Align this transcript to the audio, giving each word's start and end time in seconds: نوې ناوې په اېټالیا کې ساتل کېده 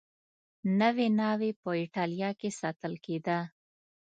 نوې 0.79 1.07
ناوې 1.19 1.51
په 1.61 1.69
اېټالیا 1.83 2.29
کې 2.39 2.49
ساتل 2.59 2.93
کېده 3.05 3.37